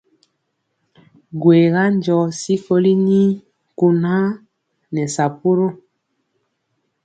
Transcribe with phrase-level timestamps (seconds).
[1.41, 3.27] Gwega njɔ sikoli nii
[3.77, 4.27] kunaa
[4.93, 5.67] nɛ sapuru!